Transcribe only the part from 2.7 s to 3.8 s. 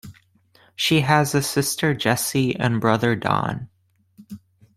brother Don.